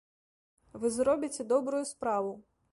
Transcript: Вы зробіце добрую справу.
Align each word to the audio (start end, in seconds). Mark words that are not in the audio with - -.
Вы 0.85 0.91
зробіце 0.95 1.47
добрую 1.53 1.85
справу. 1.95 2.37